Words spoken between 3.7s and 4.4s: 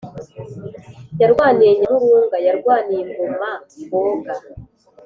Rwoga.